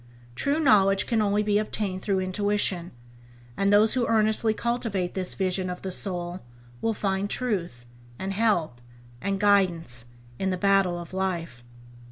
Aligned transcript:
True 0.33 0.59
knowledge 0.59 1.05
can 1.05 1.21
only 1.21 1.43
be 1.43 1.59
obtained 1.59 2.01
through 2.01 2.21
intuition, 2.21 2.89
and 3.55 3.71
those 3.71 3.93
who 3.93 4.07
earnestly 4.07 4.51
cultivate 4.51 5.13
this 5.13 5.35
vision 5.35 5.69
of 5.69 5.83
the 5.83 5.91
soul 5.91 6.39
will 6.81 6.95
find 6.95 7.29
truth, 7.29 7.85
and 8.17 8.33
help, 8.33 8.81
and 9.21 9.39
guidance, 9.39 10.05
in 10.39 10.49
the 10.49 10.57
battle 10.57 10.97
of 10.97 11.13
life. 11.13 11.63